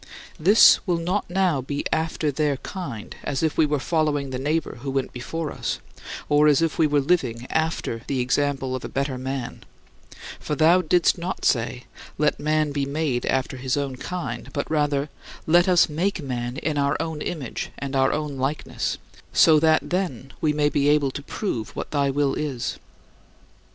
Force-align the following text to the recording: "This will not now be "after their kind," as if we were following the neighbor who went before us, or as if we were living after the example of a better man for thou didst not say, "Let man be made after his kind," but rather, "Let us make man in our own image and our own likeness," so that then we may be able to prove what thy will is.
"This 0.49 0.79
will 0.87 0.97
not 0.97 1.29
now 1.29 1.61
be 1.61 1.85
"after 1.93 2.31
their 2.31 2.57
kind," 2.57 3.15
as 3.23 3.43
if 3.43 3.55
we 3.55 3.67
were 3.67 3.77
following 3.77 4.31
the 4.31 4.39
neighbor 4.39 4.77
who 4.81 4.89
went 4.89 5.13
before 5.13 5.51
us, 5.51 5.77
or 6.27 6.47
as 6.47 6.59
if 6.59 6.79
we 6.79 6.87
were 6.87 6.99
living 7.01 7.45
after 7.51 8.01
the 8.07 8.19
example 8.19 8.75
of 8.75 8.83
a 8.83 8.89
better 8.89 9.19
man 9.19 9.61
for 10.39 10.55
thou 10.55 10.81
didst 10.81 11.19
not 11.19 11.45
say, 11.45 11.83
"Let 12.17 12.39
man 12.39 12.71
be 12.71 12.83
made 12.83 13.27
after 13.27 13.57
his 13.57 13.77
kind," 13.99 14.49
but 14.53 14.71
rather, 14.71 15.09
"Let 15.45 15.67
us 15.67 15.87
make 15.87 16.19
man 16.19 16.57
in 16.57 16.79
our 16.79 16.97
own 16.99 17.21
image 17.21 17.69
and 17.77 17.95
our 17.95 18.11
own 18.11 18.37
likeness," 18.37 18.97
so 19.33 19.59
that 19.59 19.87
then 19.91 20.33
we 20.41 20.51
may 20.51 20.69
be 20.69 20.89
able 20.89 21.11
to 21.11 21.21
prove 21.21 21.75
what 21.75 21.91
thy 21.91 22.09
will 22.09 22.33
is. 22.33 22.79